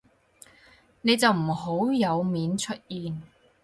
[1.03, 3.21] 你就唔好有面出現